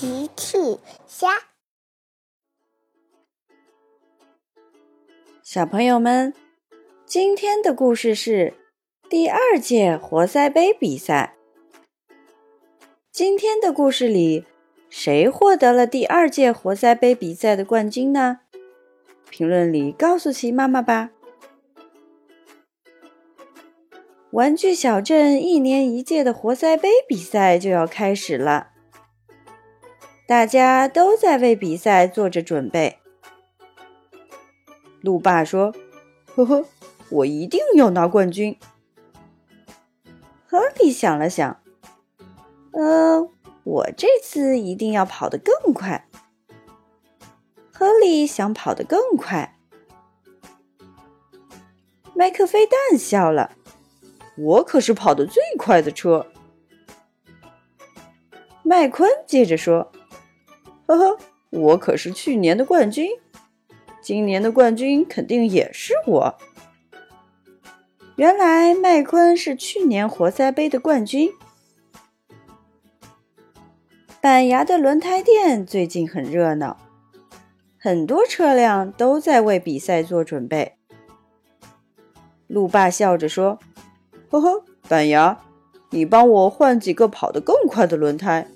[0.00, 1.26] 奇趣虾，
[5.42, 6.32] 小朋友们，
[7.04, 8.54] 今天的故事是
[9.10, 11.34] 第二届活塞杯比赛。
[13.10, 14.44] 今天的故事里，
[14.88, 18.38] 谁获得了第二届活塞杯比赛的冠军呢？
[19.28, 21.10] 评论里告诉奇妈妈吧。
[24.30, 28.74] 玩具小镇一年一届的活塞杯比赛就要开始了，
[30.28, 32.98] 大家都在为比赛做着准备。
[35.00, 35.74] 路霸说
[36.36, 36.66] ：“呵呵，
[37.08, 38.54] 我一定要拿冠军。”
[40.46, 41.62] 亨利想了想
[42.76, 43.30] ：“嗯，
[43.64, 46.06] 我这次一定要跑得更快。”
[47.72, 49.56] 亨利想跑得更快。
[52.14, 53.52] 麦克菲蛋笑了。
[54.36, 56.26] 我可是跑得最快的车，
[58.62, 59.90] 麦昆接着说
[60.88, 61.18] ：“呵呵，
[61.50, 63.10] 我可是去年的冠军，
[64.00, 66.34] 今年的冠军肯定也是我。”
[68.16, 71.30] 原来麦昆是去年活塞杯的冠军。
[74.22, 76.78] 板牙的轮胎店最近很热闹，
[77.78, 80.78] 很多车辆都在为比赛做准备。
[82.46, 83.58] 路霸笑着说。
[84.30, 85.38] 呵呵，板牙，
[85.90, 88.48] 你帮我换几个跑得更快的轮胎，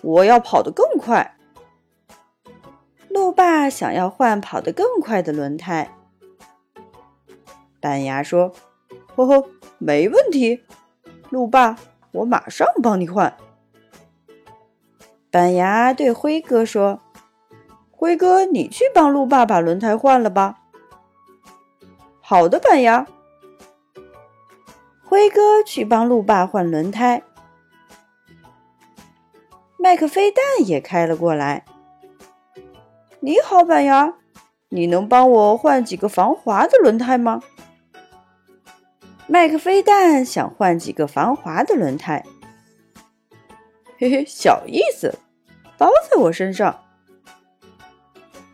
[0.00, 1.37] 我要跑得更快。
[3.18, 5.92] 路霸想要换跑得更快的轮胎。
[7.80, 8.52] 板牙说
[9.16, 9.44] ：“呵呵，
[9.78, 10.62] 没问题，
[11.28, 11.76] 路霸，
[12.12, 13.36] 我马上帮你换。”
[15.32, 17.00] 板牙对辉哥说
[17.90, 20.60] ：“辉哥，你去帮路霸把轮胎换了吧。”
[22.22, 23.04] 好的，板牙。
[25.04, 27.24] 辉哥去帮路霸换轮胎，
[29.76, 31.64] 麦克飞蛋也开了过来。
[33.20, 34.14] 你好，板牙，
[34.68, 37.42] 你能帮我换几个防滑的轮胎吗？
[39.26, 42.24] 麦克飞蛋想换几个防滑的轮胎。
[43.98, 45.18] 嘿嘿，小意思，
[45.76, 46.78] 包在我身上。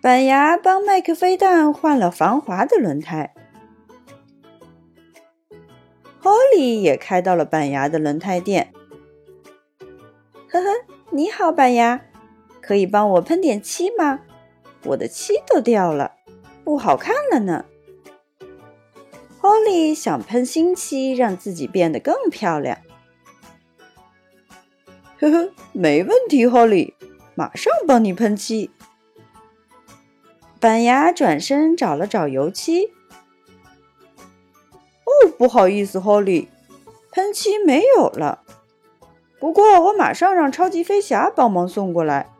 [0.00, 3.34] 板牙帮麦克飞蛋换了防滑的轮胎。
[6.20, 8.72] 哈利也开到了板牙的轮胎店。
[10.48, 10.68] 呵呵，
[11.10, 12.00] 你好，板牙，
[12.60, 14.20] 可以帮我喷点漆吗？
[14.84, 16.12] 我的漆都掉了，
[16.64, 17.64] 不好看了呢。
[19.40, 22.78] Holly 想喷新漆，让自己变得更漂亮。
[25.18, 26.94] 呵呵，没问题，Holly，
[27.34, 28.70] 马上帮你喷漆。
[30.60, 32.86] 板牙转身找了找油漆。
[35.04, 36.48] 哦不好意思，Holly，
[37.10, 38.42] 喷漆没有了。
[39.40, 42.31] 不过我马上让超级飞侠帮忙送过来。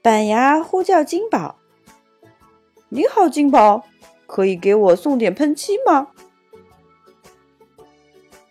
[0.00, 1.58] 板牙呼叫金宝
[2.88, 3.84] ：“你好，金宝，
[4.26, 6.08] 可以给我送点喷漆吗？”“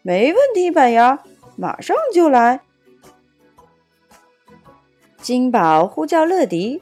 [0.04, 1.24] 没问题，板牙，
[1.56, 2.62] 马上就来。”
[5.22, 6.82] 金宝呼叫乐迪：“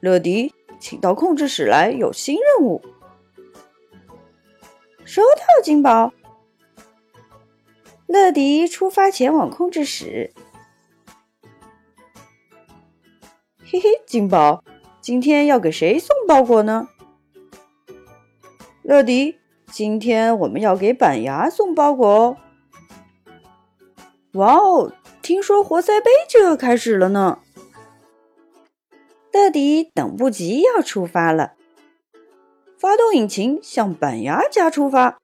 [0.00, 2.82] 乐迪，请到控制室来，有新任务。”
[5.06, 6.12] 收到，金宝。
[8.06, 10.32] 乐迪出发前往控制室。
[13.70, 14.64] 嘿嘿，金宝，
[15.02, 16.88] 今天要给谁送包裹呢？
[18.82, 19.36] 乐迪，
[19.66, 22.36] 今天我们要给板牙送包裹哦。
[24.32, 27.40] 哇哦，听说活塞杯就要开始了呢。
[29.34, 31.52] 乐迪等不及要出发了。
[32.78, 35.18] 发动引擎，向板牙家出发。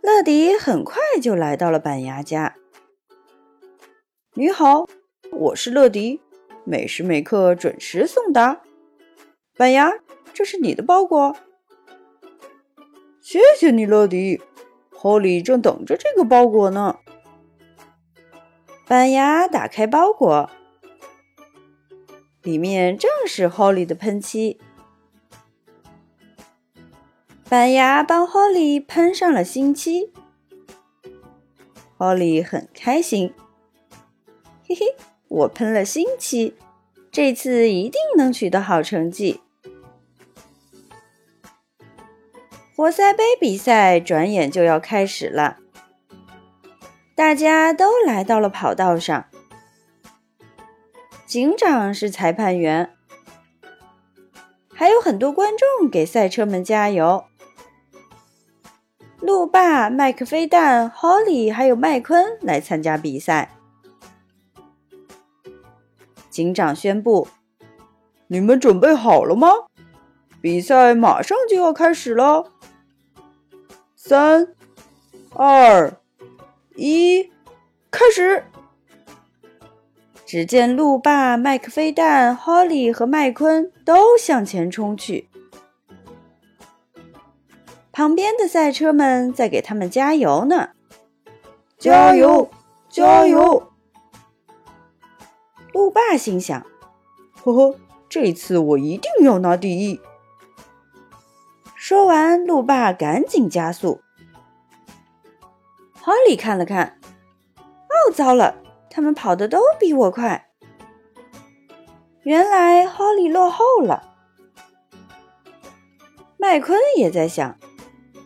[0.00, 2.56] 乐迪很快就来到了板牙家。
[4.38, 4.86] 你好，
[5.32, 6.20] 我是乐迪，
[6.64, 8.60] 每时每刻准时送达。
[9.56, 9.90] 板牙，
[10.34, 11.34] 这是你的包裹。
[13.22, 14.42] 谢谢你，乐迪。
[14.92, 16.98] 霍利正等着这个包裹呢。
[18.86, 20.50] 板牙打开包裹。
[22.42, 24.60] 里面正是 holy 的喷漆，
[27.48, 30.12] 板牙帮 holy 喷上了新漆
[31.96, 33.32] holy 很开心，
[34.68, 34.96] 嘿嘿，
[35.28, 36.56] 我喷了新漆，
[37.12, 39.40] 这次一定能取得好成绩。
[42.74, 45.58] 活塞杯比赛转眼就要开始了，
[47.14, 49.26] 大家都来到了跑道上。
[51.26, 52.92] 警长是裁判员，
[54.74, 57.24] 还有很多观众给赛车们加油。
[59.20, 63.55] 路霸、麦克飞蛋、Holly 还有麦昆来参加比赛。
[66.36, 67.28] 警长宣布
[68.28, 69.48] ：“你们准备好了吗？
[70.42, 72.52] 比赛马上就要开始了。
[73.94, 74.48] 三、
[75.32, 75.98] 二、
[76.74, 77.30] 一，
[77.90, 78.44] 开始！”
[80.26, 85.30] 只见路霸、麦克飞蛋、Holly 和麦昆都向前冲去。
[87.92, 90.68] 旁边的赛车们在给他们加油呢，
[91.78, 92.50] 加油，
[92.90, 93.72] 加油！
[95.76, 96.66] 路霸心想
[97.44, 97.78] ：“呵呵，
[98.08, 100.00] 这次我一定要拿第一。”
[101.76, 104.00] 说完，路霸赶紧加速。
[105.92, 106.98] 哈利看了看，
[107.58, 108.56] 哦，糟了，
[108.88, 110.48] 他们跑的都比我快。
[112.22, 114.14] 原来哈利落后了。
[116.38, 117.58] 麦昆也在想。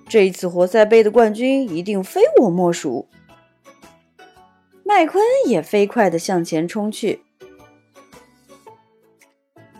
[0.08, 3.08] 这一次活塞杯的冠军一定非我莫属。
[4.84, 7.24] 麦昆也飞快地向前冲去，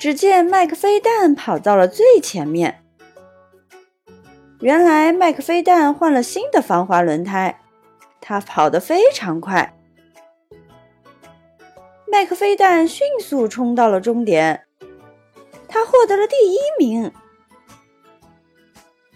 [0.01, 2.83] 只见麦克飞弹跑到了最前面。
[4.61, 7.61] 原来麦克飞弹换了新的防滑轮胎，
[8.19, 9.77] 他跑得非常快。
[12.11, 14.67] 麦克飞弹迅速冲到了终点，
[15.69, 17.13] 他获得了第一名。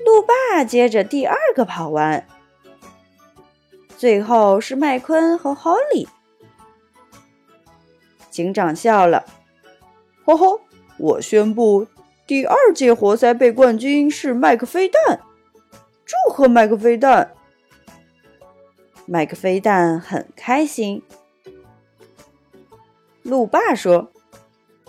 [0.05, 2.27] 路霸接着第二个跑完，
[3.97, 6.07] 最后是麦昆和 Holly。
[8.29, 9.25] 警长笑了，
[10.27, 10.61] 吼吼，
[10.99, 11.87] 我宣布
[12.27, 15.21] 第二届活塞杯冠军是麦克飞蛋，
[16.05, 17.33] 祝贺麦克飞蛋！
[19.07, 21.03] 麦克飞蛋很开心。
[23.23, 24.11] 路霸说：“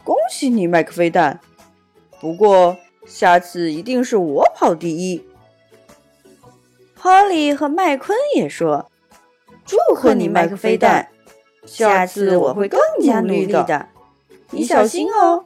[0.04, 1.40] 恭喜你，麦克飞蛋！
[2.19, 5.24] 不过……”下次一定是我跑第一。
[7.00, 8.90] Holly 和麦昆也说
[9.63, 11.10] ：“祝贺你，麦克飞蛋！
[11.68, 13.90] 下次我会更加努力的，
[14.50, 15.46] 你小心哦。”